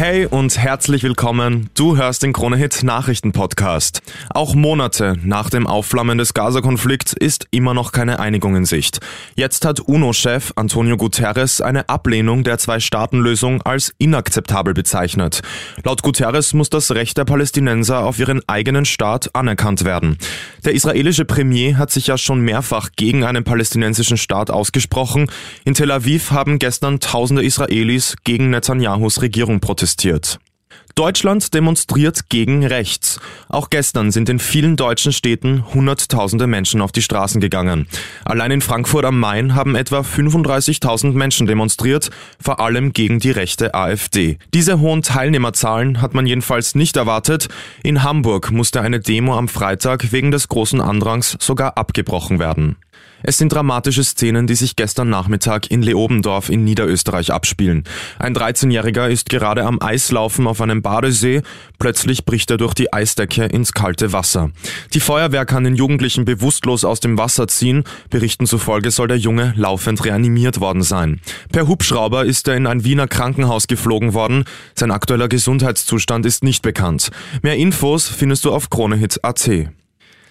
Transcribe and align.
Hey 0.00 0.24
und 0.24 0.56
herzlich 0.56 1.02
willkommen. 1.02 1.68
Du 1.74 1.98
hörst 1.98 2.22
den 2.22 2.32
Kronehit 2.32 2.82
Nachrichten 2.82 3.32
Podcast. 3.32 4.00
Auch 4.30 4.54
Monate 4.54 5.18
nach 5.22 5.50
dem 5.50 5.66
Aufflammen 5.66 6.16
des 6.16 6.32
Gaza-Konflikts 6.32 7.12
ist 7.12 7.48
immer 7.50 7.74
noch 7.74 7.92
keine 7.92 8.18
Einigung 8.18 8.56
in 8.56 8.64
Sicht. 8.64 9.00
Jetzt 9.34 9.66
hat 9.66 9.80
UNO-Chef 9.80 10.54
Antonio 10.56 10.96
Guterres 10.96 11.60
eine 11.60 11.90
Ablehnung 11.90 12.44
der 12.44 12.56
Zwei-Staaten-Lösung 12.56 13.60
als 13.60 13.92
inakzeptabel 13.98 14.72
bezeichnet. 14.72 15.42
Laut 15.84 16.02
Guterres 16.02 16.54
muss 16.54 16.70
das 16.70 16.92
Recht 16.92 17.18
der 17.18 17.26
Palästinenser 17.26 18.02
auf 18.02 18.18
ihren 18.18 18.40
eigenen 18.48 18.86
Staat 18.86 19.34
anerkannt 19.34 19.84
werden. 19.84 20.16
Der 20.64 20.72
israelische 20.72 21.26
Premier 21.26 21.76
hat 21.76 21.90
sich 21.90 22.06
ja 22.06 22.16
schon 22.16 22.40
mehrfach 22.40 22.88
gegen 22.96 23.22
einen 23.22 23.44
palästinensischen 23.44 24.16
Staat 24.16 24.50
ausgesprochen. 24.50 25.30
In 25.66 25.74
Tel 25.74 25.90
Aviv 25.90 26.30
haben 26.30 26.58
gestern 26.58 27.00
tausende 27.00 27.44
Israelis 27.44 28.16
gegen 28.24 28.48
Netanyahus 28.48 29.20
Regierung 29.20 29.60
protestiert 29.60 29.89
protestiert. 29.90 30.38
Deutschland 30.96 31.54
demonstriert 31.54 32.28
gegen 32.28 32.66
rechts. 32.66 33.20
Auch 33.48 33.70
gestern 33.70 34.10
sind 34.10 34.28
in 34.28 34.38
vielen 34.38 34.76
deutschen 34.76 35.12
Städten 35.12 35.64
Hunderttausende 35.72 36.46
Menschen 36.46 36.82
auf 36.82 36.92
die 36.92 37.00
Straßen 37.00 37.40
gegangen. 37.40 37.86
Allein 38.24 38.50
in 38.50 38.60
Frankfurt 38.60 39.04
am 39.04 39.18
Main 39.18 39.54
haben 39.54 39.76
etwa 39.76 40.00
35.000 40.00 41.12
Menschen 41.12 41.46
demonstriert, 41.46 42.10
vor 42.42 42.60
allem 42.60 42.92
gegen 42.92 43.18
die 43.18 43.30
rechte 43.30 43.74
AfD. 43.74 44.38
Diese 44.52 44.80
hohen 44.80 45.02
Teilnehmerzahlen 45.02 46.02
hat 46.02 46.12
man 46.12 46.26
jedenfalls 46.26 46.74
nicht 46.74 46.96
erwartet. 46.96 47.48
In 47.82 48.02
Hamburg 48.02 48.50
musste 48.50 48.80
eine 48.80 49.00
Demo 49.00 49.38
am 49.38 49.48
Freitag 49.48 50.12
wegen 50.12 50.32
des 50.32 50.48
großen 50.48 50.80
Andrangs 50.80 51.36
sogar 51.40 51.78
abgebrochen 51.78 52.38
werden. 52.40 52.76
Es 53.22 53.38
sind 53.38 53.52
dramatische 53.52 54.02
Szenen, 54.02 54.46
die 54.46 54.54
sich 54.54 54.76
gestern 54.76 55.10
Nachmittag 55.10 55.70
in 55.70 55.82
Leobendorf 55.82 56.48
in 56.48 56.64
Niederösterreich 56.64 57.32
abspielen. 57.32 57.84
Ein 58.18 58.34
13-Jähriger 58.34 59.08
ist 59.08 59.28
gerade 59.28 59.64
am 59.64 59.80
Eislaufen 59.80 60.46
auf 60.46 60.60
einem 60.60 60.82
Badesee. 60.82 61.42
Plötzlich 61.78 62.24
bricht 62.24 62.50
er 62.50 62.56
durch 62.56 62.74
die 62.74 62.92
Eisdecke 62.92 63.44
ins 63.44 63.72
kalte 63.72 64.12
Wasser. 64.12 64.50
Die 64.94 65.00
Feuerwehr 65.00 65.44
kann 65.44 65.64
den 65.64 65.76
Jugendlichen 65.76 66.24
bewusstlos 66.24 66.84
aus 66.84 67.00
dem 67.00 67.18
Wasser 67.18 67.46
ziehen. 67.48 67.84
Berichten 68.08 68.46
zufolge 68.46 68.90
soll 68.90 69.08
der 69.08 69.18
Junge 69.18 69.52
laufend 69.56 70.04
reanimiert 70.04 70.60
worden 70.60 70.82
sein. 70.82 71.20
Per 71.52 71.68
Hubschrauber 71.68 72.24
ist 72.24 72.48
er 72.48 72.56
in 72.56 72.66
ein 72.66 72.84
Wiener 72.84 73.06
Krankenhaus 73.06 73.66
geflogen 73.66 74.14
worden. 74.14 74.44
Sein 74.74 74.90
aktueller 74.90 75.28
Gesundheitszustand 75.28 76.24
ist 76.24 76.42
nicht 76.42 76.62
bekannt. 76.62 77.10
Mehr 77.42 77.56
Infos 77.56 78.08
findest 78.08 78.44
du 78.44 78.52
auf 78.52 78.70
kronehit.at. 78.70 79.50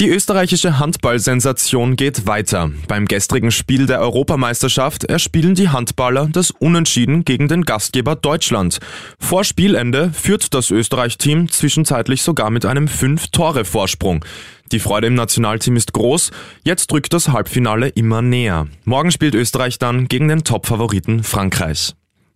Die 0.00 0.08
österreichische 0.08 0.78
Handballsensation 0.78 1.94
geht 1.94 2.26
weiter. 2.26 2.70
Beim 2.88 3.04
gestrigen 3.04 3.50
Spiel 3.50 3.84
der 3.84 4.00
Europameisterschaft 4.00 5.04
erspielen 5.04 5.54
die 5.54 5.68
Handballer 5.68 6.26
das 6.32 6.52
Unentschieden 6.52 7.26
gegen 7.26 7.48
den 7.48 7.66
Gastgeber 7.66 8.16
Deutschland. 8.16 8.78
Vor 9.18 9.44
Spielende 9.44 10.10
führt 10.14 10.54
das 10.54 10.70
Österreich-Team 10.70 11.50
zwischenzeitlich 11.50 12.22
sogar 12.22 12.48
mit 12.48 12.64
einem 12.64 12.86
5-Tore-Vorsprung. 12.86 14.24
Die 14.72 14.78
Freude 14.78 15.08
im 15.08 15.14
Nationalteam 15.14 15.76
ist 15.76 15.92
groß. 15.92 16.30
Jetzt 16.64 16.90
rückt 16.94 17.12
das 17.12 17.28
Halbfinale 17.28 17.88
immer 17.88 18.22
näher. 18.22 18.68
Morgen 18.86 19.10
spielt 19.10 19.34
Österreich 19.34 19.78
dann 19.78 20.08
gegen 20.08 20.28
den 20.28 20.44
Top-Favoriten 20.44 21.22
Frankreich. 21.24 21.92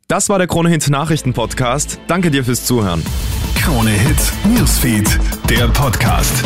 Das 0.06 0.28
war 0.28 0.36
der 0.36 0.48
Krone 0.48 0.68
Hit 0.68 0.90
Nachrichten 0.90 1.32
Podcast. 1.32 1.98
Danke 2.08 2.30
dir 2.30 2.44
fürs 2.44 2.66
Zuhören. 2.66 3.02
Krone 3.54 3.92
Hit 3.92 4.18
Newsfeed, 4.54 5.18
der 5.48 5.68
Podcast. 5.68 6.44